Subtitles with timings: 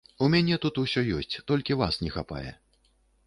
[0.25, 2.51] У мяне тут усё ёсць, толькі вас не хапае.